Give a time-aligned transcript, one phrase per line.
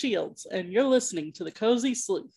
[0.00, 2.34] Shields, and you're listening to The Cozy Sleuth.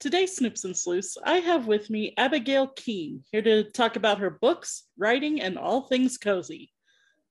[0.00, 4.30] Today, Snoops and Sleuths, I have with me Abigail Keam, here to talk about her
[4.30, 6.70] books, writing, and all things cozy.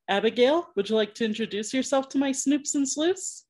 [0.08, 3.48] Abigail, would you like to introduce yourself to my Snoops and Sleuths?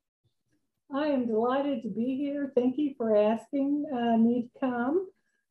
[0.96, 2.54] I am delighted to be here.
[2.56, 5.08] Thank you for asking uh, me to come.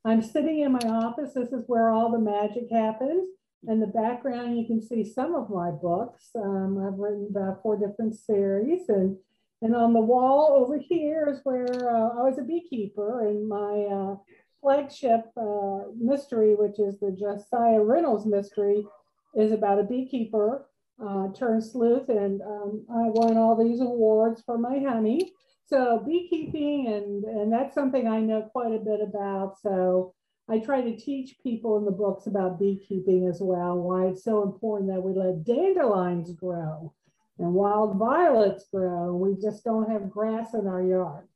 [0.07, 1.35] I'm sitting in my office.
[1.35, 3.29] This is where all the magic happens.
[3.69, 6.31] In the background, you can see some of my books.
[6.35, 8.89] Um, I've written about four different series.
[8.89, 9.19] And,
[9.63, 13.85] and on the wall over here is where uh, I was a beekeeper and my
[13.93, 14.17] uh,
[14.61, 18.87] flagship uh, mystery, which is the Josiah Reynolds mystery,
[19.35, 20.67] is about a beekeeper
[21.05, 22.09] uh, turned sleuth.
[22.09, 25.33] And um, I won all these awards for my honey.
[25.67, 29.61] So beekeeping, and, and that's something I know quite a bit about.
[29.61, 30.15] So
[30.49, 34.43] I try to teach people in the books about beekeeping as well, why it's so
[34.43, 36.93] important that we let dandelions grow
[37.41, 39.15] and wild violets grow.
[39.17, 41.27] We just don't have grass in our yard.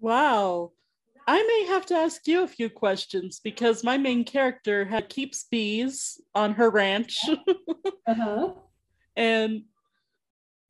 [0.00, 0.72] Wow.
[1.26, 5.44] I may have to ask you a few questions because my main character had, keeps
[5.44, 7.16] bees on her ranch.
[8.06, 8.54] uh-huh.
[9.16, 9.62] and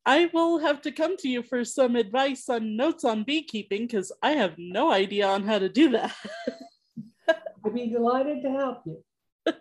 [0.05, 4.11] I will have to come to you for some advice on notes on beekeeping because
[4.21, 6.13] I have no idea on how to do that.
[7.65, 9.03] I'd be delighted to help you.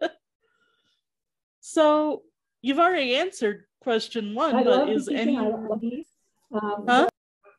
[1.60, 2.22] so
[2.60, 5.36] you've already answered question one, I but is any?
[5.36, 7.08] Um, huh?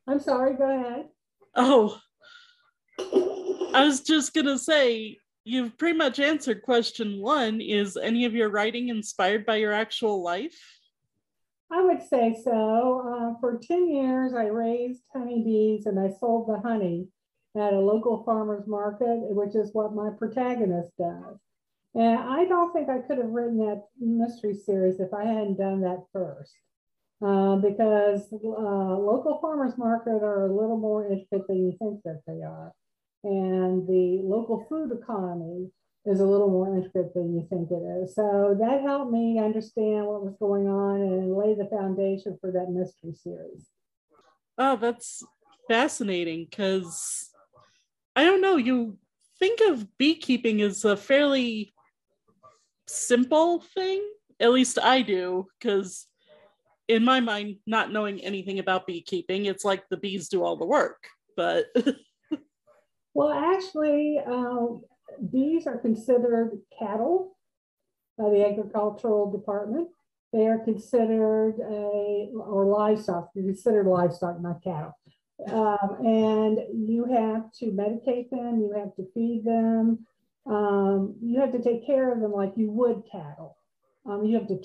[0.08, 0.56] I'm sorry.
[0.56, 1.06] Go ahead.
[1.56, 2.00] Oh,
[3.00, 7.62] I was just gonna say you've pretty much answered question one.
[7.62, 10.58] Is any of your writing inspired by your actual life?
[11.72, 13.34] I would say so.
[13.34, 17.08] Uh, for 10 years, I raised honeybees and I sold the honey
[17.58, 21.40] at a local farmer's market, which is what my protagonist does.
[21.96, 25.82] And I don't think I could have written that mystery series if I hadn't done
[25.82, 26.54] that first.
[27.24, 32.22] Uh, because uh, local farmers market are a little more intricate than you think that
[32.28, 32.74] they are.
[33.24, 35.70] And the local food economy
[36.06, 38.16] is a little more intricate than you think it is.
[38.16, 42.70] So that helped me understand what was going on and lay the foundation for that
[42.70, 43.68] mystery series.
[44.58, 45.24] Oh, that's
[45.70, 47.32] fascinating because
[48.16, 48.98] I don't know, you
[49.40, 51.74] think of beekeeping as a fairly
[52.94, 54.04] simple thing.
[54.40, 56.08] At least I do, because
[56.88, 60.66] in my mind, not knowing anything about beekeeping, it's like the bees do all the
[60.66, 61.08] work.
[61.36, 61.66] But
[63.14, 64.66] well, actually, uh,
[65.32, 67.38] bees are considered cattle
[68.18, 69.90] by the agricultural department.
[70.32, 73.30] They are considered a or livestock.
[73.34, 74.98] They're considered livestock, not cattle.
[75.48, 80.06] Um, and you have to medicate them, you have to feed them,
[80.46, 83.58] um, you have to take care of them like you would cattle.
[84.06, 84.62] Um, you have to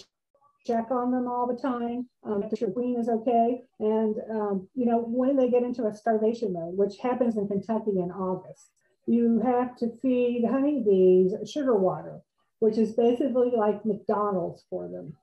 [0.67, 3.63] check on them all the time, um, make sure queen is okay.
[3.79, 7.99] And, um, you know, when they get into a starvation mode, which happens in Kentucky
[7.99, 8.71] in August,
[9.07, 12.21] you have to feed honeybees sugar water,
[12.59, 15.17] which is basically like McDonald's for them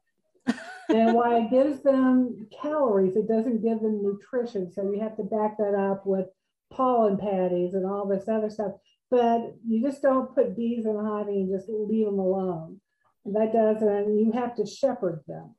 [0.90, 4.72] and while it gives them calories, it doesn't give them nutrition.
[4.72, 6.28] So you have to back that up with
[6.72, 8.74] pollen patties and all this other stuff.
[9.12, 12.82] But you just don't put bees in a hive and just leave them alone.
[13.26, 15.56] That doesn't, you have to shepherd them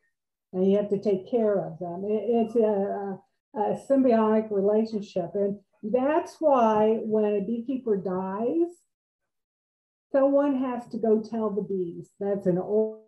[0.52, 2.04] and you have to take care of them.
[2.04, 3.20] It, it's a, a,
[3.60, 5.30] a symbiotic relationship.
[5.34, 8.68] And that's why when a beekeeper dies,
[10.12, 12.10] someone has to go tell the bees.
[12.20, 13.02] That's an old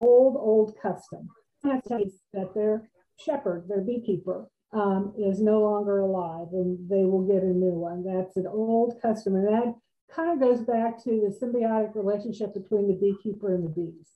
[0.00, 1.28] old, old custom.
[1.62, 7.46] That their shepherd, their beekeeper, um, is no longer alive and they will get a
[7.46, 8.04] new one.
[8.04, 9.36] That's an old custom.
[9.36, 9.74] And that
[10.14, 14.08] kind of goes back to the symbiotic relationship between the beekeeper and the bees.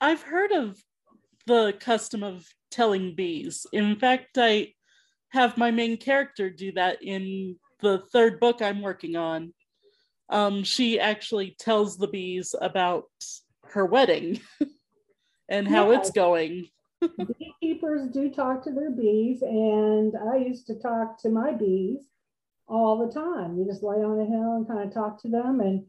[0.00, 0.82] I've heard of
[1.46, 3.66] the custom of telling bees.
[3.72, 4.72] In fact, I
[5.30, 9.52] have my main character do that in the third book I'm working on.
[10.28, 13.04] Um, she actually tells the bees about
[13.64, 14.40] her wedding
[15.48, 16.00] and how yes.
[16.00, 16.68] it's going.
[17.38, 22.08] Beekeepers do talk to their bees, and I used to talk to my bees
[22.68, 23.58] all the time.
[23.58, 25.60] You just lay on a hill and kind of talk to them.
[25.60, 25.84] And,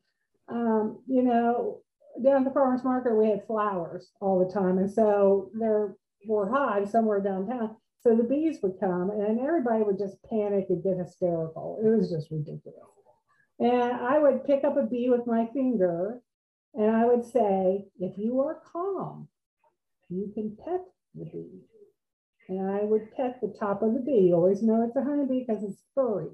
[0.50, 1.82] um, you know,
[2.24, 4.78] down at the farmer's market, we had flowers all the time.
[4.78, 5.96] And so there
[6.28, 7.76] were hives somewhere downtown.
[8.02, 11.80] So the bees would come and everybody would just panic and get hysterical.
[11.84, 12.80] It was just ridiculous.
[13.60, 16.22] And I would pick up a bee with my finger
[16.74, 19.30] and I would say, if you are calm,
[20.10, 20.82] you can pet
[21.16, 21.62] the bee.
[22.50, 24.28] And I would pet the top of the bee.
[24.28, 26.30] You always know it's a honeybee because it's furry.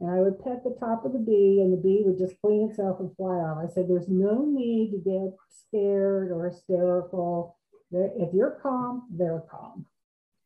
[0.00, 2.68] And I would pet the top of the bee, and the bee would just clean
[2.68, 3.58] itself and fly off.
[3.62, 7.58] I said, There's no need to get scared or hysterical.
[7.92, 9.86] If you're calm, they're calm.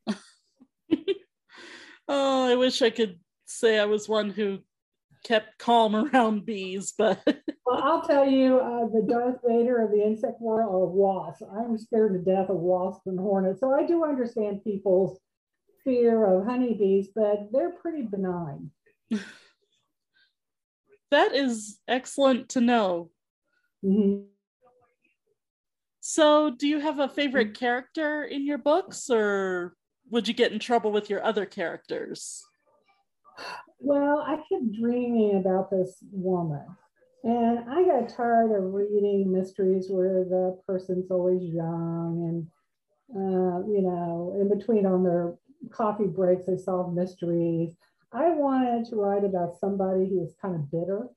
[2.09, 4.61] Oh, I wish I could say I was one who
[5.27, 7.21] kept calm around bees, but
[7.67, 11.43] well, I'll tell you, uh, the Darth Vader of the insect world are wasps.
[11.53, 15.19] I'm scared to death of wasps and hornets, so I do understand people's
[15.85, 18.71] fear of honeybees, but they're pretty benign.
[21.11, 23.11] that is excellent to know.
[23.85, 24.27] Mm-hmm.
[26.01, 29.75] So, do you have a favorite character in your books, or
[30.11, 32.46] would you get in trouble with your other characters?
[33.79, 36.65] Well, I kept dreaming about this woman.
[37.25, 42.49] And I got tired of reading mysteries where the person's always young
[43.13, 45.35] and, uh, you know, in between on their
[45.71, 47.75] coffee breaks, they solve mysteries.
[48.13, 51.09] I wanted to write about somebody who was kind of bitter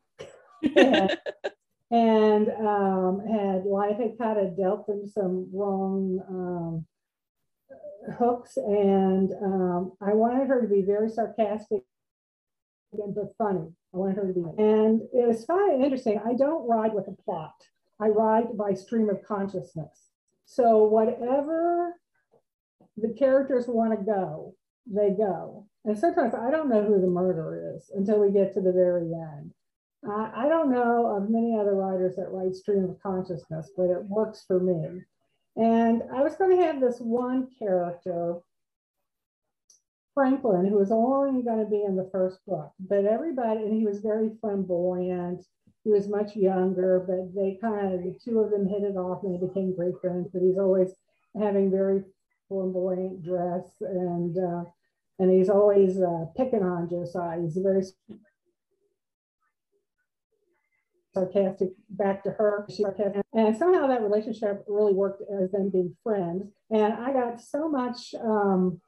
[0.75, 1.18] and,
[1.92, 6.86] and um, had life had kind of dealt them some wrong um,
[8.18, 8.57] hooks.
[8.57, 11.83] And um, I wanted her to be very sarcastic
[12.91, 13.68] but funny.
[13.94, 14.41] I want her to be.
[14.57, 16.19] And it was kind of interesting.
[16.25, 17.56] I don't ride with a plot.
[18.00, 20.12] I ride by stream of consciousness.
[20.45, 21.95] So whatever
[22.97, 24.56] the characters want to go,
[24.86, 25.68] they go.
[25.86, 29.13] And sometimes I don't know who the murderer is until we get to the very
[29.13, 29.53] end.
[30.07, 34.45] I don't know of many other writers that write stream of consciousness, but it works
[34.47, 35.01] for me.
[35.57, 38.38] And I was going to have this one character
[40.19, 43.86] Franklin, who was only going to be in the first book, but everybody, and he
[43.86, 45.45] was very flamboyant.
[45.86, 49.24] He was much younger, but they kind of, the two of them hit it off
[49.24, 50.27] and they became great friends.
[50.33, 50.89] But he's always
[51.39, 52.04] having very
[52.50, 54.66] flamboyant dress and, uh,
[55.19, 57.39] and he's always uh, picking on Josiah.
[57.42, 57.83] He's very
[61.13, 62.68] sarcastic back to her.
[63.33, 66.44] And somehow that relationship really worked as them being friends.
[66.71, 68.81] And I got so much um,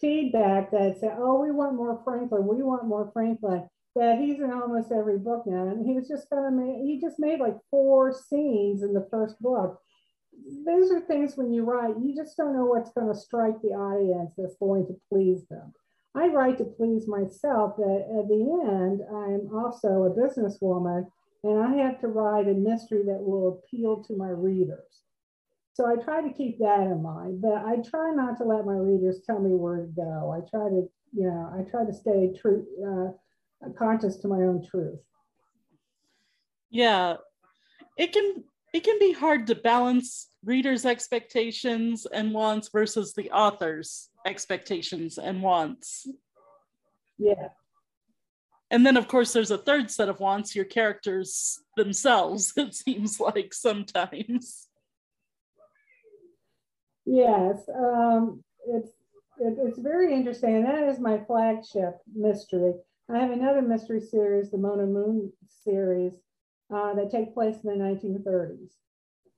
[0.00, 4.50] feedback that said, oh, we want more Franklin, we want more Franklin, that he's in
[4.50, 5.68] almost every book now.
[5.68, 9.40] And he was just gonna make, he just made like four scenes in the first
[9.40, 9.80] book.
[10.64, 14.34] Those are things when you write, you just don't know what's gonna strike the audience
[14.36, 15.72] that's going to please them.
[16.14, 21.06] I write to please myself, but at the end, I'm also a businesswoman
[21.44, 25.02] and I have to write a mystery that will appeal to my readers.
[25.78, 28.72] So I try to keep that in mind, but I try not to let my
[28.72, 30.34] readers tell me where to go.
[30.36, 34.66] I try to, you know, I try to stay true, uh, conscious to my own
[34.68, 34.98] truth.
[36.68, 37.18] Yeah,
[37.96, 38.42] it can
[38.74, 45.40] it can be hard to balance readers' expectations and wants versus the author's expectations and
[45.40, 46.08] wants.
[47.18, 47.50] Yeah.
[48.72, 53.20] And then, of course, there's a third set of wants, your characters themselves, it seems
[53.20, 54.67] like sometimes.
[57.10, 58.90] Yes, um, it's
[59.38, 62.74] it, it's very interesting, and that is my flagship mystery.
[63.10, 65.32] I have another mystery series, the Mona Moon
[65.64, 66.12] series,
[66.70, 68.72] uh, that take place in the 1930s.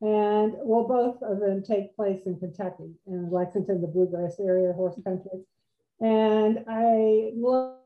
[0.01, 4.99] And well, both of them take place in Kentucky, in Lexington, the bluegrass area, horse
[5.05, 5.45] country.
[6.01, 7.77] And I love,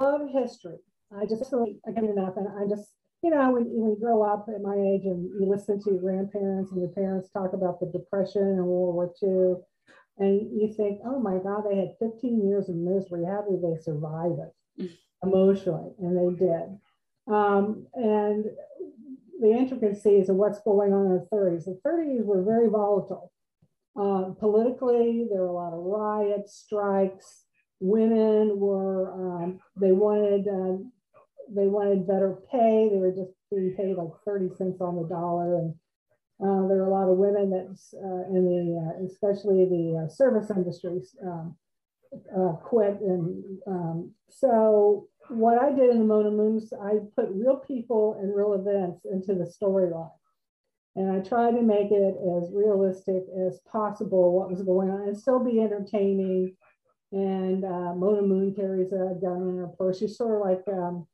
[0.00, 0.78] love history.
[1.14, 1.52] I just
[1.86, 2.88] I get enough, and I just
[3.22, 6.00] you know, when, when you grow up at my age and you listen to your
[6.00, 9.62] grandparents and your parents talk about the Depression and World War II,
[10.18, 13.24] and you think, oh my God, they had 15 years of misery.
[13.24, 14.90] How did they survive it mm.
[15.22, 15.92] emotionally?
[16.00, 16.78] And they did.
[17.32, 18.46] Um, and
[19.40, 21.64] the intricacies of what's going on in the 30s.
[21.64, 23.32] The 30s were very volatile.
[23.96, 27.44] Uh, politically, there were a lot of riots, strikes.
[27.80, 30.82] Women were, um, they wanted uh,
[31.54, 32.88] they wanted better pay.
[32.90, 35.56] They were just being paid like 30 cents on the dollar.
[35.56, 35.74] And
[36.40, 40.08] uh, there were a lot of women that uh, in the, uh, especially the uh,
[40.08, 41.56] service industries, um,
[42.36, 43.00] uh, quit.
[43.00, 48.34] And um, so what I did in the Mona Moons, I put real people and
[48.34, 50.10] real events into the storyline.
[50.96, 55.16] And I tried to make it as realistic as possible what was going on and
[55.16, 56.56] still be entertaining.
[57.12, 59.98] And uh, Mona Moon carries a gun in her purse.
[59.98, 61.06] She's sort of like um,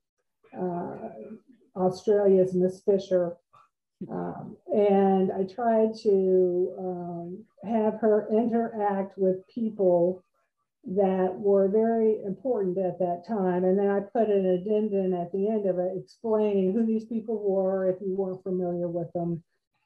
[1.77, 3.37] Australia's Miss Fisher.
[4.11, 10.23] Um, and I tried to um, have her interact with people
[10.87, 13.65] that were very important at that time.
[13.65, 17.39] And then I put an addendum at the end of it explaining who these people
[17.43, 19.43] were if you weren't familiar with them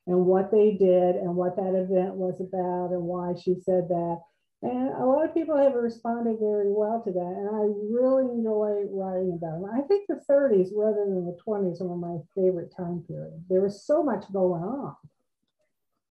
[0.09, 4.21] and what they did and what that event was about and why she said that.
[4.61, 7.21] And a lot of people have responded very well to that.
[7.21, 7.63] And I
[7.93, 9.71] really enjoy writing about them.
[9.73, 13.45] I think the 30s rather than the 20s were my favorite time period.
[13.49, 14.97] There was so much going on.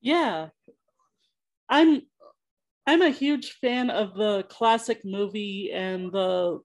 [0.00, 0.48] Yeah.
[1.68, 2.02] I'm
[2.86, 6.60] I'm a huge fan of the classic movie and the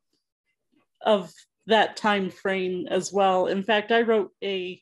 [1.04, 1.34] of
[1.66, 3.48] that time frame as well.
[3.48, 4.80] In fact, I wrote a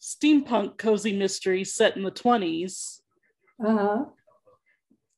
[0.00, 3.02] steampunk cozy mystery set in the 20s.
[3.64, 4.04] Uh-huh.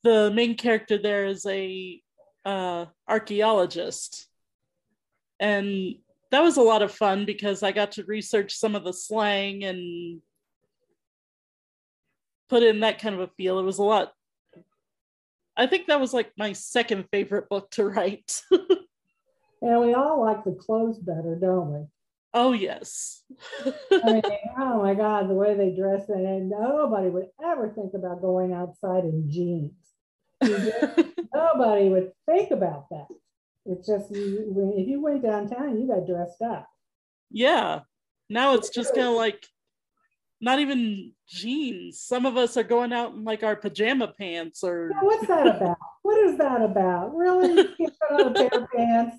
[0.04, 2.00] The main character there is a
[2.44, 4.28] uh, archaeologist.
[5.40, 5.96] And
[6.30, 9.64] that was a lot of fun because I got to research some of the slang
[9.64, 10.20] and
[12.48, 13.58] put in that kind of a feel.
[13.58, 14.12] It was a lot.
[15.56, 18.42] I think that was like my second favorite book to write.
[18.50, 21.86] and we all like the clothes better, don't we?
[22.32, 23.22] Oh yes.
[23.92, 24.22] I mean,
[24.58, 29.04] oh my God, the way they dress and nobody would ever think about going outside
[29.04, 29.93] in jeans.
[31.34, 33.06] nobody would think about that.
[33.66, 36.68] It's just if you went downtown, you got dressed up.
[37.30, 37.80] Yeah.
[38.28, 39.46] Now it's just kind of like
[40.40, 42.00] not even jeans.
[42.00, 44.90] Some of us are going out in like our pajama pants or.
[44.92, 45.78] Yeah, what's that about?
[46.02, 47.14] what is that about?
[47.14, 47.68] Really?
[47.78, 49.16] You put on a pair of pants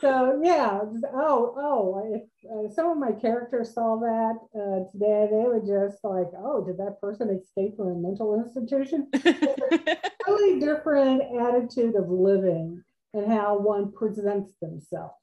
[0.00, 0.80] so yeah,
[1.14, 6.02] oh oh, if uh, some of my characters saw that uh, today, they would just
[6.04, 9.08] like, oh, did that person escape from a mental institution?
[10.34, 15.14] totally different attitude of living and how one presents themselves,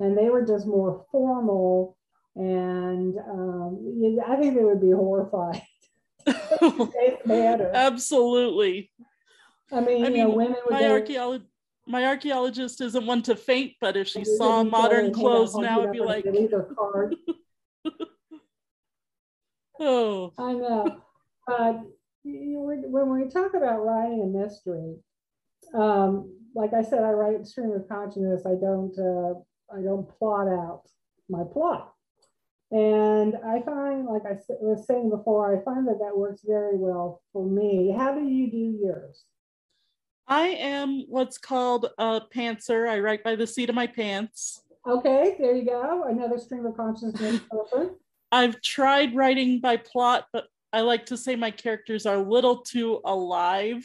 [0.00, 1.96] and they were just more formal,
[2.36, 5.62] and um, I think they would be horrified.
[7.74, 8.90] Absolutely.
[9.72, 11.46] I mean, I mean, know, women would my archaeology
[11.86, 15.98] my archaeologist isn't one to faint, but if she saw modern clothes now, it'd be
[16.00, 16.24] like.
[19.80, 20.32] oh.
[20.38, 21.02] I know.
[22.24, 24.96] Uh, when we talk about writing a mystery,
[25.74, 28.42] um, like I said, I write stream of consciousness.
[28.46, 28.96] I don't.
[28.98, 29.40] Uh,
[29.74, 30.82] I don't plot out
[31.28, 31.92] my plot.
[32.70, 37.22] And I find, like I was saying before, I find that that works very well
[37.32, 37.94] for me.
[37.96, 39.24] How do you do yours?
[40.28, 42.88] I am what's called a pantser.
[42.88, 44.62] I write by the seat of my pants.
[44.86, 46.04] Okay, there you go.
[46.04, 47.96] Another stream of consciousness person.
[48.32, 52.58] I've tried writing by plot, but I like to say my characters are a little
[52.58, 53.84] too alive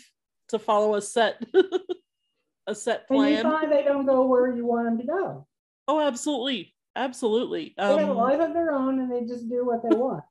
[0.50, 1.44] to follow a set
[2.67, 3.27] a set plan.
[3.27, 5.48] And you find they don't go where you want them to go.
[5.88, 7.74] Oh, absolutely, absolutely.
[7.77, 9.96] They um, have a um, life of their own, and they just do what they
[9.96, 10.24] want.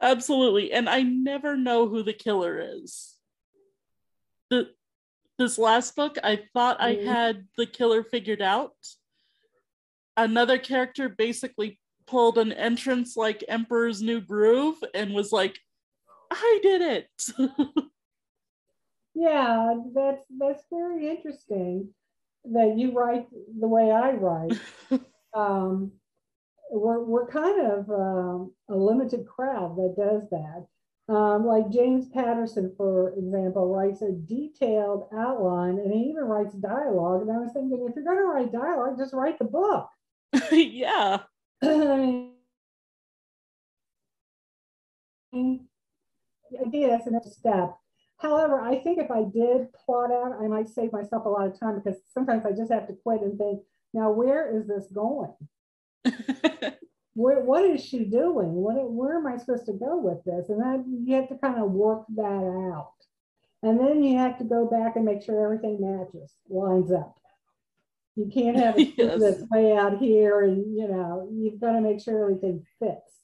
[0.00, 3.14] absolutely, and I never know who the killer is.
[4.50, 4.70] The
[5.38, 7.08] this last book, I thought mm-hmm.
[7.08, 8.72] I had the killer figured out.
[10.16, 15.58] Another character basically pulled an entrance like Emperor's New Groove and was like,
[16.30, 17.08] I did it.
[19.14, 21.88] yeah, that's that's very interesting
[22.52, 23.26] that you write
[23.60, 24.58] the way I write.
[25.34, 25.92] um,
[26.70, 30.66] we're, we're kind of um, a limited crowd that does that.
[31.08, 37.22] Um, like James Patterson, for example, writes a detailed outline and he even writes dialogue.
[37.22, 39.88] And I was thinking, if you're going to write dialogue, just write the book.
[40.52, 41.18] yeah.
[46.66, 47.76] Idea that's the next step.
[48.18, 51.58] However, I think if I did plot out, I might save myself a lot of
[51.58, 55.34] time because sometimes I just have to quit and think, now where is this going?
[57.14, 58.52] where, what is she doing?
[58.52, 60.48] What, where am I supposed to go with this?
[60.48, 62.92] And then you have to kind of work that out.
[63.62, 67.16] And then you have to go back and make sure everything matches, lines up.
[68.16, 69.20] You can't have it yes.
[69.20, 73.20] that's way out here, and you know you've got to make sure everything fits.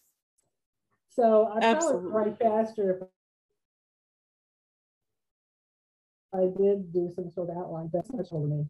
[1.11, 3.09] So I probably write faster if
[6.35, 7.91] I did do some sort of outline.
[7.93, 8.69] That's special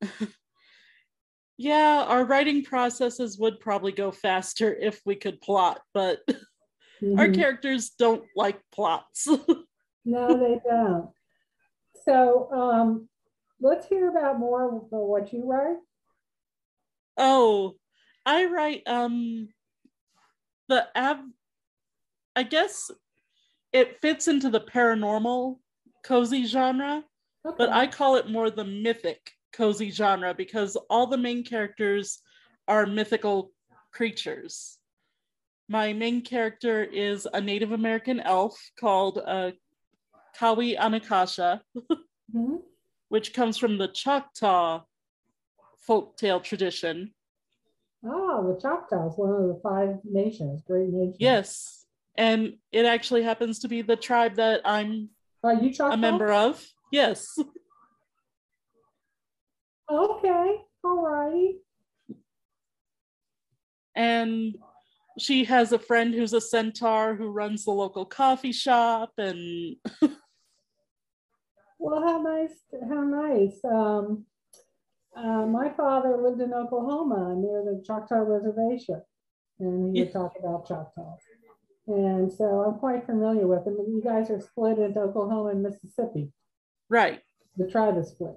[0.00, 0.28] to me.
[1.58, 7.18] yeah, our writing processes would probably go faster if we could plot, but mm-hmm.
[7.18, 9.28] our characters don't like plots.
[10.04, 11.10] no, they don't.
[12.06, 13.08] So um,
[13.60, 15.76] let's hear about more of what you write.
[17.16, 17.74] Oh,
[18.24, 19.48] I write um
[20.68, 21.18] the av
[22.34, 22.90] I guess
[23.72, 25.58] it fits into the paranormal
[26.04, 27.04] cozy genre,
[27.46, 27.54] okay.
[27.58, 32.20] but I call it more the mythic cozy genre because all the main characters
[32.68, 33.52] are mythical
[33.92, 34.78] creatures.
[35.68, 39.52] My main character is a Native American elf called uh,
[40.38, 42.56] Kawi Anakasha, mm-hmm.
[43.16, 44.82] Which comes from the Choctaw
[45.88, 47.14] folktale tradition.
[48.04, 51.16] Oh, the Choctaws, one of the five nations, great nations.
[51.18, 51.86] Yes.
[52.18, 55.08] And it actually happens to be the tribe that I'm
[55.42, 56.62] a member of.
[56.92, 57.38] Yes.
[59.90, 61.56] Okay, all righty.
[63.94, 64.56] And
[65.18, 69.76] she has a friend who's a centaur who runs the local coffee shop and
[71.78, 72.54] Well, how nice!
[72.88, 73.64] How nice.
[73.64, 74.24] Um,
[75.16, 79.02] uh, my father lived in Oklahoma near the Choctaw Reservation,
[79.58, 81.20] and he would talk about Choctaws.
[81.86, 83.76] And so I'm quite familiar with them.
[83.78, 86.32] You guys are split into Oklahoma and Mississippi.
[86.88, 87.22] Right.
[87.56, 88.36] The tribe is split.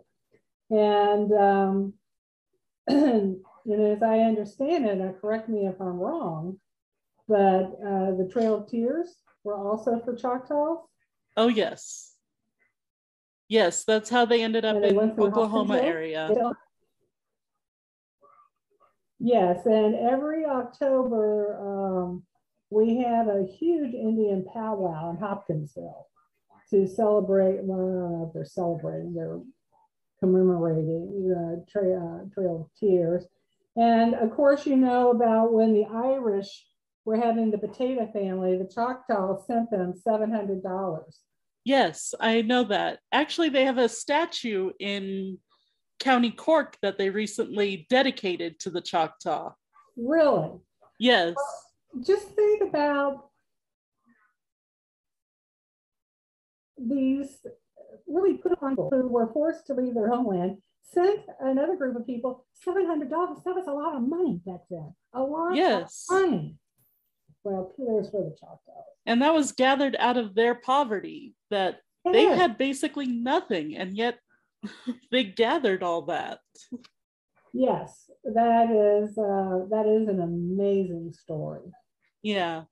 [0.69, 1.93] And, um,
[2.87, 6.59] and as I understand it, now correct me if I'm wrong,
[7.27, 10.79] but uh, the Trail of Tears were also for Choctaws.
[11.35, 12.15] Oh, yes.
[13.49, 16.29] Yes, that's how they ended up in Oklahoma area.
[19.19, 22.23] Yes, and every October, um,
[22.69, 26.07] we have a huge Indian powwow in Hopkinsville
[26.69, 27.63] to celebrate.
[27.63, 29.41] Well, I don't know if they're celebrating, they're
[30.19, 33.25] commemorating the tra- uh, Trail of Tears.
[33.75, 36.65] And of course, you know about when the Irish
[37.03, 41.03] were having the potato family, the Choctaws sent them $700.
[41.65, 42.99] Yes, I know that.
[43.11, 45.37] Actually, they have a statue in
[45.99, 49.53] County Cork that they recently dedicated to the Choctaw.
[49.97, 50.51] Really?
[50.99, 51.35] Yes.
[51.35, 53.29] Well, just think about
[56.77, 57.39] these
[58.07, 62.05] really put on people who were forced to leave their homeland, sent another group of
[62.05, 63.09] people $700.
[63.09, 64.93] That was a lot of money back then.
[65.13, 66.05] A lot yes.
[66.09, 66.57] of money.
[67.43, 68.83] Well, kudos for the Choctaws.
[69.05, 72.13] And that was gathered out of their poverty, that yes.
[72.13, 74.19] they had basically nothing, and yet
[75.11, 76.39] they gathered all that.
[77.53, 81.71] Yes, that is uh, that is an amazing story.
[82.21, 82.63] Yeah.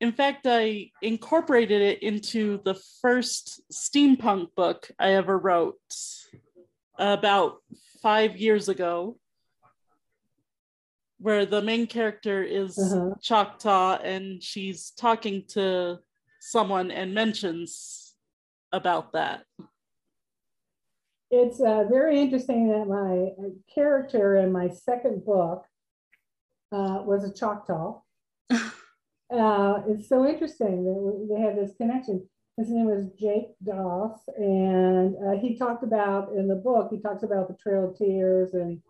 [0.00, 5.76] In fact, I incorporated it into the first steampunk book I ever wrote
[6.98, 7.56] about
[8.02, 9.18] five years ago,
[11.20, 13.10] where the main character is uh-huh.
[13.20, 15.98] Choctaw and she's talking to
[16.40, 18.14] someone and mentions
[18.72, 19.44] about that.
[21.30, 25.64] It's uh, very interesting that my character in my second book
[26.72, 28.00] uh, was a Choctaw.
[28.50, 32.26] uh, it's so interesting that they have this connection.
[32.56, 37.22] His name was Jake Doss, and uh, he talked about in the book, he talks
[37.22, 38.54] about the Trail of Tears.
[38.54, 38.82] And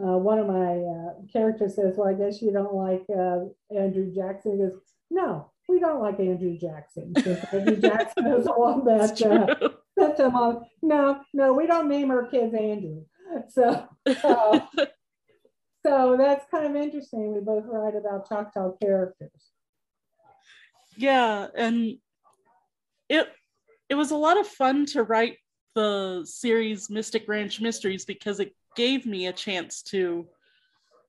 [0.00, 4.12] uh, one of my uh, characters says, Well, I guess you don't like uh, Andrew
[4.14, 4.52] Jackson.
[4.52, 4.80] He goes,
[5.10, 7.12] No, we don't like Andrew Jackson.
[7.52, 10.64] Andrew Jackson is the one that uh, sent him on.
[10.82, 13.02] No, no, we don't name our kids Andrew.
[13.48, 13.88] So,
[15.84, 17.34] so that's kind of interesting.
[17.34, 19.50] We both write about Choctaw characters.
[20.96, 21.98] Yeah, and
[23.08, 23.28] it
[23.88, 25.36] it was a lot of fun to write
[25.74, 30.26] the series Mystic Ranch Mysteries because it gave me a chance to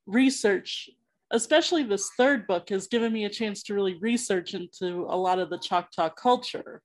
[0.05, 0.89] research
[1.31, 5.39] especially this third book has given me a chance to really research into a lot
[5.39, 6.81] of the Choctaw culture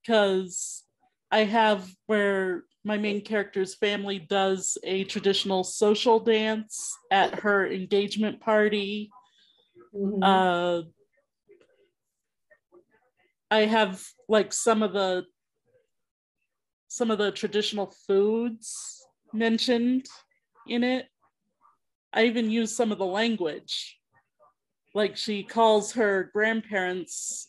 [0.00, 0.84] because
[1.30, 8.40] I have where my main character's family does a traditional social dance at her engagement
[8.40, 9.10] party.
[9.94, 10.22] Mm-hmm.
[10.22, 10.82] Uh,
[13.50, 15.24] I have like some of the
[16.90, 18.97] some of the traditional foods
[19.32, 20.06] mentioned
[20.66, 21.06] in it.
[22.12, 23.98] I even use some of the language.
[24.94, 27.48] Like she calls her grandparents,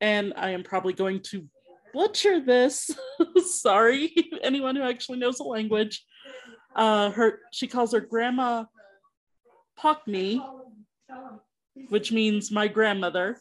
[0.00, 1.48] and I am probably going to
[1.92, 2.90] butcher this.
[3.46, 6.04] Sorry, anyone who actually knows the language.
[6.76, 8.64] Uh, her she calls her grandma
[9.78, 10.44] Pockney,
[11.88, 13.38] which means my grandmother,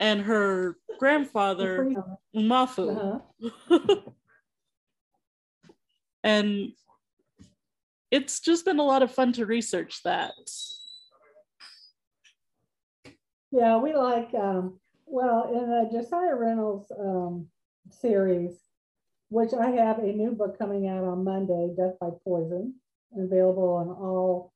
[0.00, 1.92] and her grandfather
[2.36, 3.20] Umafu.
[3.70, 3.98] Uh-huh.
[6.22, 6.72] and
[8.14, 10.34] it's just been a lot of fun to research that.
[13.50, 17.48] Yeah, we like um, well in the Josiah Reynolds um,
[17.90, 18.52] series,
[19.30, 22.74] which I have a new book coming out on Monday, Death by Poison,
[23.18, 24.52] available on all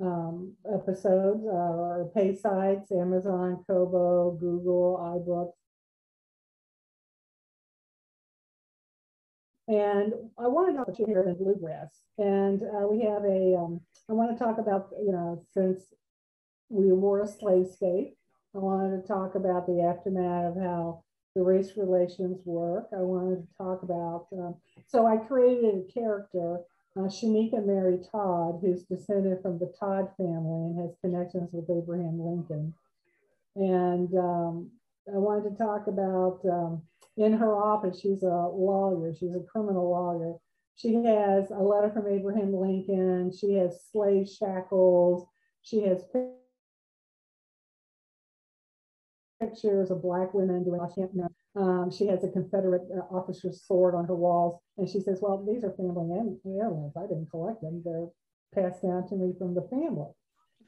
[0.00, 5.65] um, episodes uh, or pay sites, Amazon, Kobo, Google, iBooks.
[9.68, 12.02] And I want to talk about you here in Bluegrass.
[12.18, 13.56] And uh, we have a.
[13.58, 15.82] Um, I want to talk about, you know, since
[16.68, 18.14] we were a slave state,
[18.54, 21.02] I wanted to talk about the aftermath of how
[21.34, 22.88] the race relations work.
[22.92, 24.54] I wanted to talk about, um,
[24.86, 26.60] so I created a character,
[26.96, 32.18] uh, Shanika Mary Todd, who's descended from the Todd family and has connections with Abraham
[32.18, 32.72] Lincoln.
[33.54, 34.70] And um,
[35.12, 36.82] I wanted to talk about um,
[37.16, 40.34] in her office, she's a lawyer, she's a criminal lawyer.
[40.74, 45.26] She has a letter from Abraham Lincoln, she has slave shackles,
[45.62, 46.04] she has
[49.40, 51.26] pictures of black women doing Washington.
[51.56, 55.44] Um, she has a Confederate uh, officer's sword on her walls, and she says, "Well,
[55.44, 56.92] these are family heirlooms.
[56.96, 57.82] I didn't collect them.
[57.84, 58.08] They're
[58.54, 60.12] passed down to me from the family."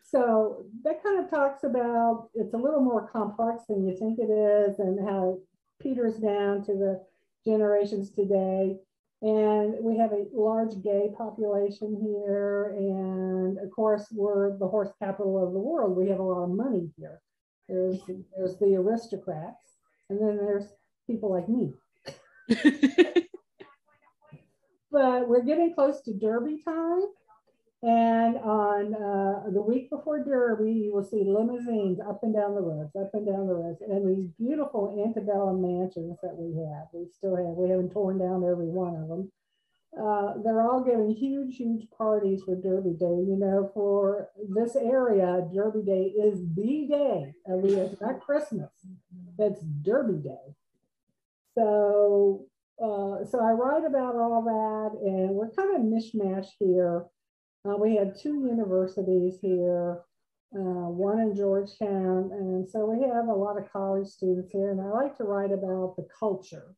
[0.03, 4.31] So that kind of talks about it's a little more complex than you think it
[4.33, 5.39] is, and how
[5.81, 7.05] peters down to the
[7.45, 8.77] generations today.
[9.21, 12.75] And we have a large gay population here.
[12.77, 15.97] And of course, we're the horse capital of the world.
[15.97, 17.21] We have a lot of money here.
[17.69, 18.01] There's,
[18.37, 19.77] there's the aristocrats,
[20.09, 20.73] and then there's
[21.07, 21.75] people like me.
[24.91, 27.03] but we're getting close to Derby time.
[27.81, 32.61] And on uh, the week before Derby, you will see limousines up and down the
[32.61, 36.89] roads, up and down the roads, and these beautiful antebellum mansions that we have.
[36.93, 39.31] We still have, we haven't torn down every one of them.
[39.97, 43.07] Uh, they're all giving huge, huge parties for Derby Day.
[43.07, 48.71] You know, for this area, Derby Day is the day of the year, not Christmas.
[49.39, 50.55] It's Derby Day.
[51.55, 52.47] So,
[52.83, 57.07] uh, so I write about all that, and we're kind of mishmash here.
[57.67, 60.03] Uh, we had two universities here,
[60.55, 64.71] uh, one in Georgetown, and so we have a lot of college students here.
[64.71, 66.75] And I like to write about the culture.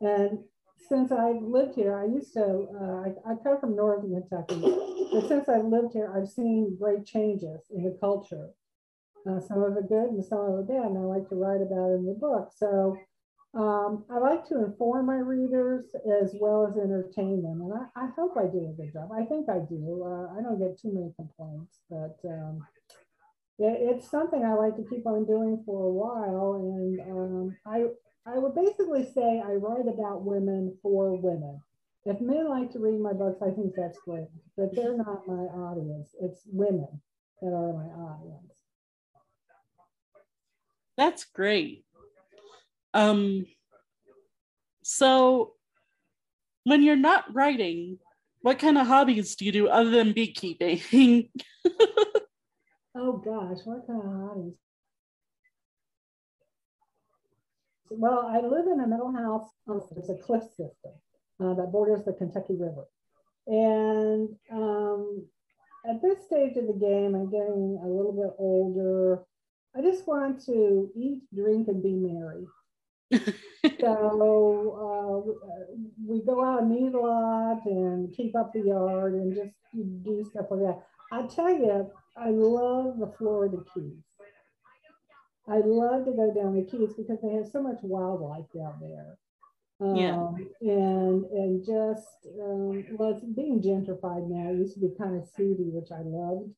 [0.00, 0.40] And
[0.88, 4.60] since I've lived here, I used to, uh, I, I, come from Northern Kentucky,
[5.12, 8.50] but since I've lived here, I've seen great changes in the culture.
[9.28, 11.60] Uh, some of it good and some of it bad, and I like to write
[11.60, 12.50] about it in the book.
[12.56, 12.96] So
[13.54, 15.86] um, I like to inform my readers
[16.22, 19.10] as well as entertain them, and I, I hope I do a good job.
[19.12, 20.04] I think I do.
[20.04, 22.66] Uh, I don't get too many complaints, but um,
[23.58, 27.86] it, it's something I like to keep on doing for a while, and um, I
[28.26, 31.60] I would basically say I write about women for women.
[32.04, 35.44] If men like to read my books, I think that's great, but they're not my
[35.56, 36.10] audience.
[36.20, 37.00] It's women
[37.40, 38.52] that are my audience.
[40.98, 41.84] That's great.
[42.94, 43.46] Um,
[44.82, 45.54] so,
[46.64, 47.98] when you're not writing,
[48.40, 50.80] what kind of hobbies do you do other than beekeeping?
[52.94, 54.54] oh gosh, what kind of hobbies?
[57.90, 59.48] Well, I live in a middle house.
[59.96, 60.92] It's a cliff system
[61.40, 62.84] uh, that borders the Kentucky River.
[63.46, 65.26] And um,
[65.88, 69.24] at this stage of the game, I'm getting a little bit older.
[69.74, 72.46] I just want to eat, drink, and be merry.
[73.80, 75.72] so uh,
[76.06, 79.50] we go out and eat a lot and keep up the yard and just
[80.04, 80.82] do stuff like that.
[81.10, 84.04] I tell you, I love the Florida Keys.
[85.48, 89.16] I love to go down the Keys because they have so much wildlife down there.
[89.80, 90.28] Um, yeah.
[90.60, 94.50] And and just um, well, it's being gentrified now.
[94.50, 96.50] It used to be kind of seedy, which I loved.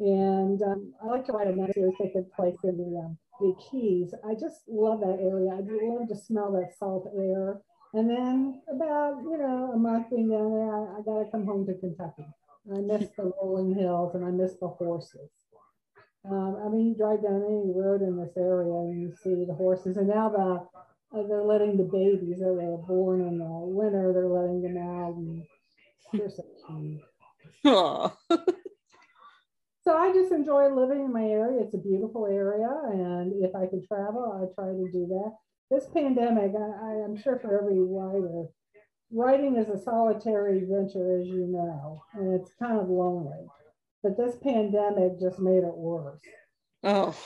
[0.00, 4.14] And um, I like to write a that place in the um, the Keys.
[4.24, 5.50] I just love that area.
[5.50, 7.60] I love to smell that salt air.
[7.94, 11.46] And then about you know a month being down there, I, I got to come
[11.46, 12.26] home to Kentucky.
[12.70, 15.30] I miss the rolling hills and I miss the horses.
[16.30, 19.54] Um, I mean, you drive down any road in this area and you see the
[19.54, 24.12] horses, and now the uh, they're letting the babies that were born in the winter,
[24.12, 25.42] they're letting them out, and
[26.12, 27.00] they're so cute.
[29.88, 31.62] so I just enjoy living in my area.
[31.62, 35.32] It's a beautiful area, and if I can travel, I try to do that.
[35.70, 38.48] This pandemic, I, I am sure for every writer,
[39.10, 43.46] writing is a solitary venture, as you know, and it's kind of lonely.
[44.02, 46.20] But this pandemic just made it worse.
[46.84, 47.16] Oh.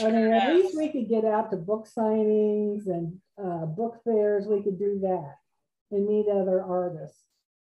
[0.00, 4.46] I mean, at least we could get out to book signings and uh, book fairs.
[4.46, 5.34] We could do that
[5.90, 7.20] and meet other artists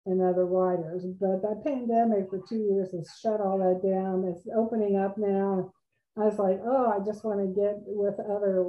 [0.07, 1.05] and other writers.
[1.05, 4.25] But that pandemic for two years has shut all that down.
[4.25, 5.73] It's opening up now.
[6.19, 8.63] I was like, oh, I just want to get with other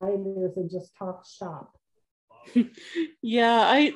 [0.00, 1.72] writers and just talk shop.
[3.22, 3.92] yeah, I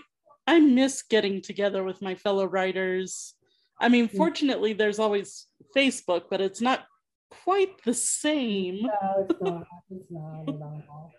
[0.46, 3.34] I miss getting together with my fellow writers.
[3.78, 4.16] I mean, mm.
[4.16, 6.86] fortunately, there's always Facebook, but it's not
[7.30, 8.82] quite the same.
[8.82, 9.66] No, it's not.
[9.90, 11.12] It's not at all.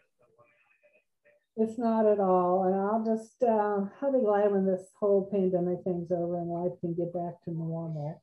[1.57, 2.65] It's not at all.
[2.65, 6.73] And I'll just, uh, I'll be glad when this whole pandemic thing's over and life
[6.81, 8.21] can get back to normal.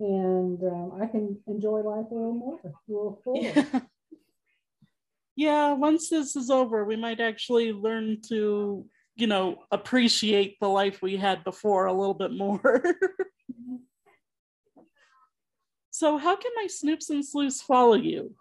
[0.00, 3.40] And um, I can enjoy life a little more, a little fuller.
[3.40, 3.80] Yeah.
[5.36, 11.02] yeah, once this is over, we might actually learn to you know, appreciate the life
[11.02, 12.82] we had before a little bit more.
[15.90, 18.34] so, how can my snoops and sleuths follow you?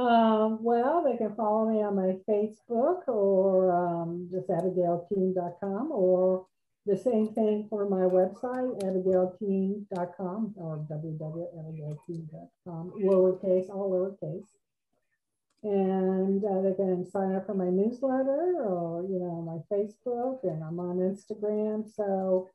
[0.00, 6.46] Um, well, they can follow me on my Facebook or um, just abigailkeam.com or
[6.86, 14.48] the same thing for my website, abigailkeam.com or www.abigailkeam.com, lowercase, all lowercase.
[15.62, 20.64] And uh, they can sign up for my newsletter or, you know, my Facebook, and
[20.64, 21.86] I'm on Instagram.
[21.94, 22.48] So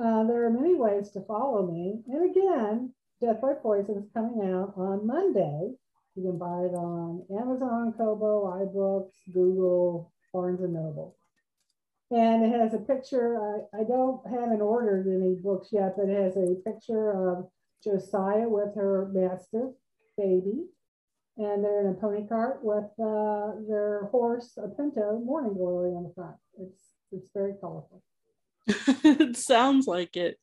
[0.00, 2.04] uh, there are many ways to follow me.
[2.06, 5.74] And again, Death by Poison is coming out on Monday.
[6.20, 11.16] You can buy it on Amazon, Kobo, iBooks, Google, Barnes and Noble.
[12.10, 13.40] And it has a picture.
[13.40, 17.48] I, I don't haven't ordered any books yet, but it has a picture of
[17.82, 19.70] Josiah with her mastiff
[20.18, 20.66] baby.
[21.38, 26.02] And they're in a pony cart with uh, their horse, a pinto, morning glory on
[26.02, 26.36] the front.
[26.58, 28.02] It's it's very colorful.
[28.66, 30.38] it sounds like it.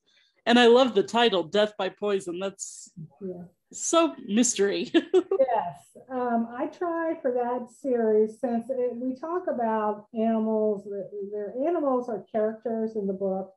[0.48, 2.40] And I love the title, Death by Poison.
[2.40, 2.90] That's
[3.22, 3.44] yeah.
[3.72, 4.92] so mystery.
[5.52, 5.98] yes.
[6.10, 10.88] Um, I try for that series since it, we talk about animals,
[11.32, 13.54] their animals are characters in the book,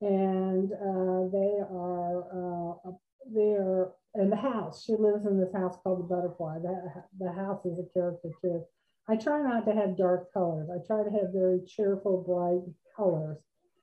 [0.00, 2.90] and uh, they are uh,
[3.34, 4.84] they're in the house.
[4.84, 6.58] She lives in this house called the Butterfly.
[6.60, 8.64] That the house is a character too.
[9.08, 10.68] I try not to have dark colors.
[10.70, 12.62] I try to have very cheerful, bright
[12.96, 13.38] colors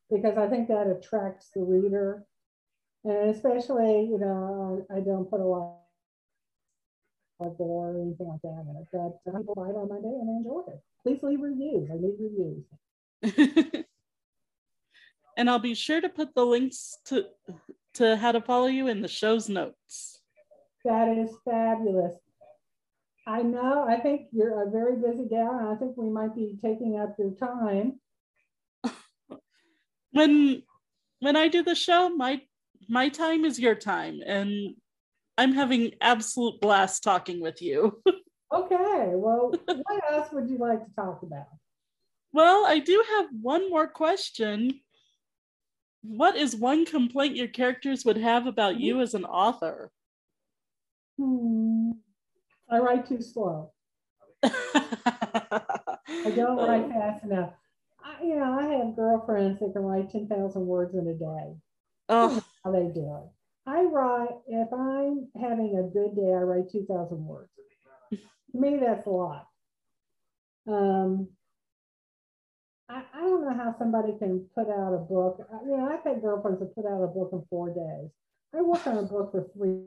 [0.09, 2.25] because I think that attracts the reader.
[3.03, 5.80] And especially, you know, I don't put a lot
[7.41, 10.29] of gore or anything like that in it, but people buy it on Monday and
[10.29, 10.81] I enjoy it.
[11.03, 11.89] Please leave reviews.
[11.91, 13.85] I need reviews.
[15.37, 17.25] and I'll be sure to put the links to
[17.95, 20.21] to how to follow you in the show's notes.
[20.85, 22.15] That is fabulous.
[23.27, 26.57] I know, I think you're a very busy gal, and I think we might be
[26.61, 27.99] taking up your time
[30.11, 30.63] when
[31.19, 32.41] when I do the show, my
[32.89, 34.75] my time is your time, and
[35.37, 38.01] I'm having absolute blast talking with you.
[38.53, 41.47] okay, well, what else would you like to talk about?
[42.33, 44.79] Well, I do have one more question.
[46.01, 49.91] What is one complaint your characters would have about you as an author?
[51.17, 51.91] Hmm.
[52.69, 53.71] I write too slow.
[54.43, 57.51] I don't write fast enough.
[58.03, 61.55] I, you know, I have girlfriends that can write 10,000 words in a day.
[62.09, 62.41] Oh.
[62.63, 63.29] How they do it.
[63.65, 67.51] I write, if I'm having a good day, I write 2,000 words.
[68.11, 68.17] to
[68.53, 69.47] me, that's a lot.
[70.67, 71.29] Um,
[72.89, 75.39] I, I don't know how somebody can put out a book.
[75.65, 78.11] You know, I've had girlfriends that put out a book in four days.
[78.53, 79.85] I work on a book for three,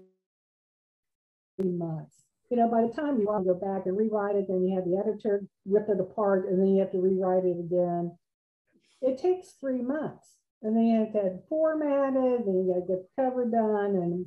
[1.59, 4.47] three months you know, by the time you want to go back and rewrite it,
[4.49, 7.59] then you have the editor rip it apart and then you have to rewrite it
[7.59, 8.17] again.
[9.01, 10.34] It takes three months.
[10.65, 13.97] And then you have to it formatted, and you got to get the cover done.
[13.97, 14.27] And,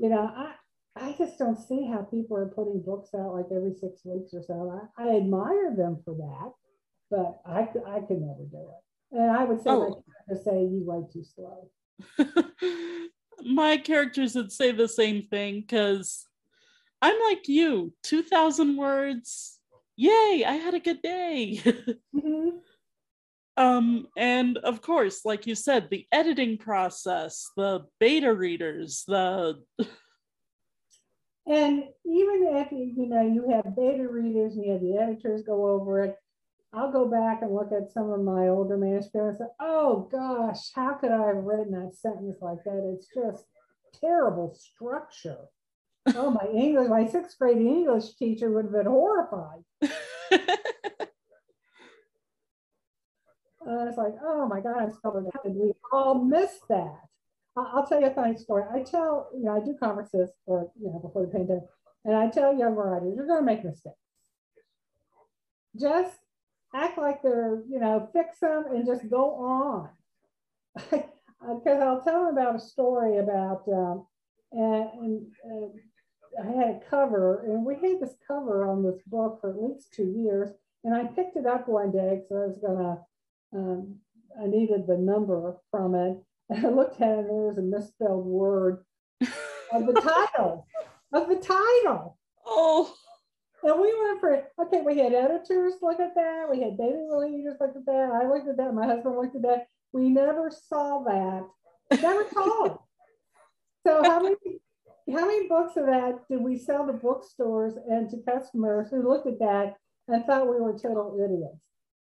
[0.00, 0.54] you know, I,
[0.96, 4.42] I just don't see how people are putting books out like every six weeks or
[4.42, 4.90] so.
[4.98, 6.52] I, I admire them for that,
[7.08, 9.16] but I, I could never do it.
[9.16, 10.02] And I would say, oh.
[10.28, 11.70] like, say you write too slow.
[13.44, 16.26] My characters would say the same thing because
[17.00, 19.58] I'm like you, 2,000 words.
[19.96, 21.60] Yay, I had a good day.
[21.64, 22.58] mm-hmm.
[23.56, 29.60] Um, and of course, like you said, the editing process, the beta readers, the
[31.46, 35.68] and even if you know you have beta readers and you have the editors go
[35.68, 36.16] over it,
[36.72, 40.70] I'll go back and look at some of my older manuscripts and say, oh gosh,
[40.74, 42.94] how could I have written that sentence like that?
[42.94, 43.44] It's just
[44.00, 45.48] terrible structure
[46.16, 49.62] oh, my English, my sixth grade English teacher would have been horrified.
[53.66, 55.44] Uh, it's like, oh my God, spelling that.
[55.44, 56.98] And we all miss that.
[57.56, 58.64] I'll tell you a funny story.
[58.72, 61.64] I tell, you know, I do conferences or, you know, before the pandemic,
[62.04, 63.96] and I tell young writers, you're going to make mistakes.
[65.78, 66.16] Just
[66.74, 69.88] act like they're, you know, fix them and just go on.
[71.40, 74.06] Because I'll tell them about a story about, um,
[74.52, 75.80] and, and, and
[76.38, 79.92] I had a cover, and we had this cover on this book for at least
[79.92, 80.50] two years.
[80.84, 82.98] And I picked it up one day because I was gonna,
[83.54, 83.96] um,
[84.40, 86.16] I needed the number from it.
[86.52, 88.84] And I looked at it, and there was a misspelled word
[89.72, 90.66] of the title,
[91.12, 92.18] of the title.
[92.44, 92.92] Oh.
[93.62, 94.46] And we went for it.
[94.60, 96.48] Okay, we had editors look at that.
[96.50, 98.20] We had beta readers look at that.
[98.20, 98.74] I looked at that.
[98.74, 99.66] My husband looked at that.
[99.92, 101.46] We never saw that.
[102.02, 102.76] Never saw it.
[103.86, 104.36] So how many
[105.08, 109.26] how many books of that did we sell to bookstores and to customers who looked
[109.26, 109.76] at that
[110.08, 111.16] and thought we were total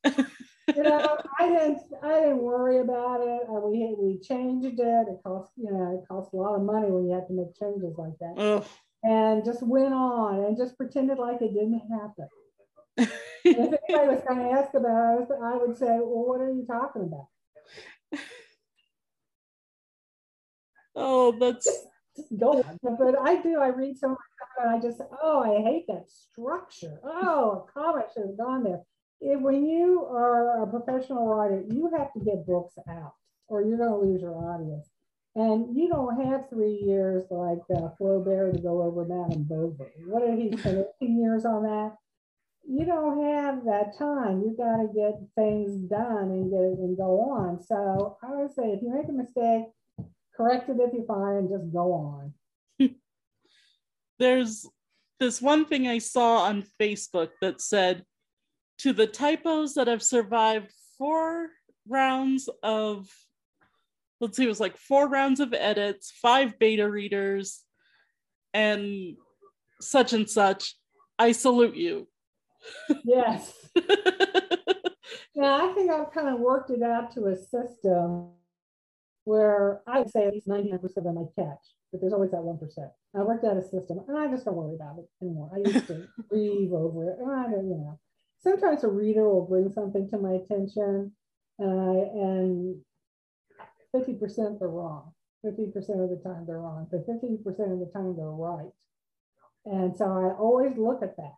[0.05, 0.29] idiots?
[0.69, 3.43] you know, I didn't I didn't worry about it.
[3.49, 5.07] Uh, we we changed it.
[5.09, 7.59] It cost you know it cost a lot of money when you have to make
[7.59, 8.65] changes like that.
[9.05, 12.29] And just went on and just pretended like it didn't happen.
[13.45, 16.65] if anybody was going to ask about it, I would say, "Well, what are you
[16.65, 17.29] talking about?"
[20.95, 21.67] Oh, that's
[22.39, 22.63] go.
[22.83, 23.59] But I do.
[23.59, 24.19] I read so much,
[24.63, 27.01] and I just, oh, I hate that structure.
[27.03, 28.83] Oh, a comment should have gone there
[29.23, 33.15] if, when you are a professional writer, you have to get books out,
[33.47, 34.91] or you're going to lose your audience.
[35.35, 39.93] And you don't have three years like uh, Flaubert to go over Madame Bovary.
[40.07, 41.97] What did he spend 18 years on that?
[42.69, 44.43] You don't have that time.
[44.45, 47.63] You've got to get things done and get it and go on.
[47.63, 49.73] So I would say if you make a mistake,
[50.37, 52.35] correct it if you find, and just go on.
[54.19, 54.69] There's
[55.19, 58.05] this one thing I saw on Facebook that said,
[58.83, 61.49] to the typos that have survived four
[61.89, 63.09] rounds of
[64.21, 67.63] let's see, it was like four rounds of edits, five beta readers,
[68.55, 69.17] and
[69.81, 70.77] such and such.
[71.19, 72.07] I salute you.
[73.05, 73.53] Yes.
[75.35, 78.31] yeah, I think I've kind of worked it out to a system
[79.25, 82.41] where I would say at least 99% of them I catch, but there's always that
[82.41, 82.91] 1%.
[83.15, 85.51] I worked out a system and I just don't worry about it anymore.
[85.53, 87.19] I used to grieve over it.
[87.21, 87.99] And I don't, you know,
[88.43, 91.13] sometimes a reader will bring something to my attention
[91.61, 92.77] uh, and
[93.95, 95.13] 50% they're wrong.
[95.45, 98.71] 50% of the time they're wrong, but 50% of the time they're right.
[99.65, 101.35] And so I always look at that.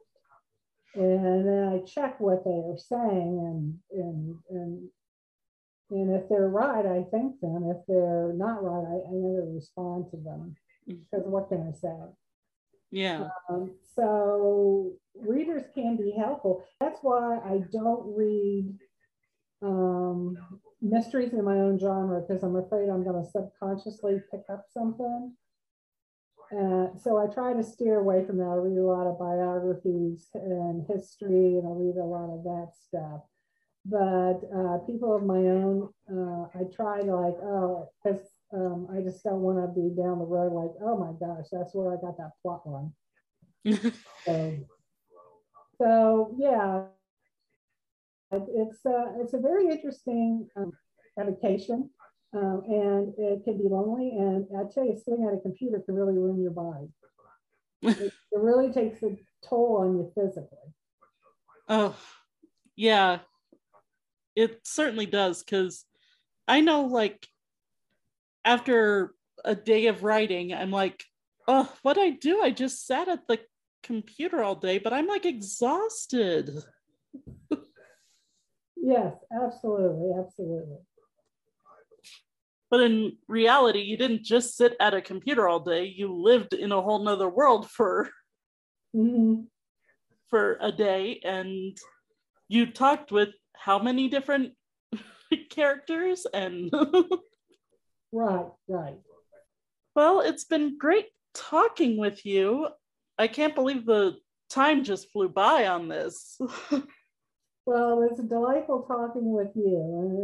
[0.95, 4.89] And then I check what they are saying and and and
[5.91, 7.65] and if they're right, I thank them.
[7.71, 10.55] If they're not right, I, I never respond to them.
[10.87, 11.95] Because what can I say?
[12.95, 13.27] Yeah.
[13.51, 16.65] Um, so readers can be helpful.
[16.81, 18.79] That's why I don't read
[19.63, 20.39] um,
[20.81, 25.33] mysteries in my own genre because I'm afraid I'm going to subconsciously pick up something.
[26.53, 28.45] Uh, so I try to steer away from that.
[28.45, 32.69] I read a lot of biographies and history, and I read a lot of that
[32.87, 33.23] stuff.
[33.85, 38.21] But uh, people of my own, uh, I try to like, oh, because
[38.55, 41.75] um, I just don't want to be down the road like, oh my gosh, that's
[41.75, 42.93] where I got that plot line.
[44.25, 44.57] so,
[45.79, 46.85] so yeah,
[48.31, 50.73] it's a, it's a very interesting um,
[51.19, 51.91] education,
[52.33, 54.11] um, and it can be lonely.
[54.11, 56.89] And I tell you, sitting at a computer can really ruin your body.
[57.83, 60.59] it, it really takes a toll on you physically.
[61.69, 61.97] Oh,
[62.77, 63.21] yeah,
[64.37, 65.43] it certainly does.
[65.43, 65.85] Because
[66.47, 67.27] I know, like,
[68.45, 71.05] after a day of writing, I'm like,
[71.49, 72.41] oh, what I do?
[72.43, 73.41] I just sat at the
[73.83, 76.51] computer all day, but I'm like exhausted.
[78.85, 80.77] Yes, absolutely, absolutely.
[82.71, 85.87] But in reality, you didn't just sit at a computer all day.
[85.87, 88.11] You lived in a whole nother world for
[88.95, 89.43] mm-hmm.
[90.29, 91.79] for a day, and
[92.49, 94.53] you talked with how many different
[95.51, 96.71] characters and
[98.15, 98.97] right, right.
[99.95, 102.69] Well, it's been great talking with you.
[103.19, 104.17] I can't believe the
[104.51, 106.39] time just flew by on this.
[107.67, 109.79] Well, it's delightful talking with you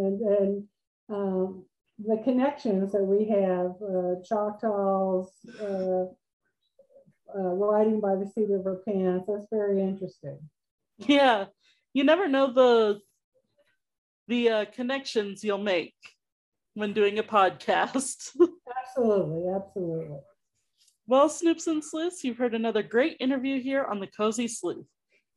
[0.05, 0.69] and, and
[1.09, 1.65] um,
[1.99, 6.05] the connections that we have, uh, Choctaws, uh,
[7.35, 9.27] uh, riding by the seat of her pants.
[9.27, 10.39] That's very interesting.
[10.99, 11.47] Yeah,
[11.95, 13.01] you never know the
[14.29, 15.95] the uh, connections you'll make
[16.75, 18.31] when doing a podcast.
[18.81, 20.17] absolutely, absolutely.
[21.07, 24.87] Well, Snoops and Sleuths, you've heard another great interview here on the Cozy Sleuth.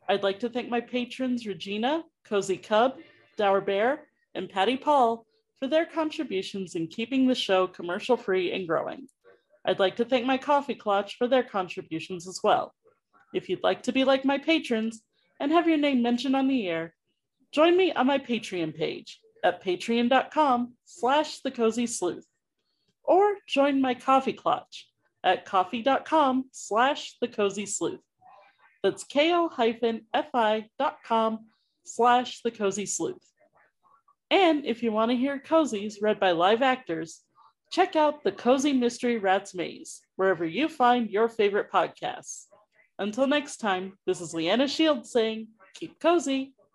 [0.07, 2.97] I'd like to thank my patrons Regina, Cozy Cub,
[3.37, 5.25] Dower Bear, and Patty Paul
[5.59, 9.07] for their contributions in keeping the show commercial free and growing.
[9.65, 12.73] I'd like to thank my Kofi Klatch for their contributions as well.
[13.33, 15.01] If you'd like to be like my patrons
[15.39, 16.93] and have your name mentioned on the air,
[17.51, 22.25] join me on my Patreon page at patreon.com slash the cozy sleuth
[23.03, 24.83] or join my Kofi Klatch
[25.23, 27.99] at ko-fi.com slash the cozy sleuth
[28.83, 29.49] that's ko-fi.com
[31.85, 33.25] slash the cozy sleuth.
[34.29, 37.21] And if you want to hear cozies read by live actors,
[37.71, 42.47] check out the Cozy Mystery Rats Maze, wherever you find your favorite podcasts.
[42.99, 46.53] Until next time, this is Leanna Shields saying, keep cozy.